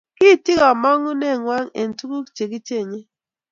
kiityi 0.17 0.53
kamong'uneng'wany 0.61 1.67
eng 1.79 1.91
tukuk 1.99 2.25
chekichenyei 2.35 3.05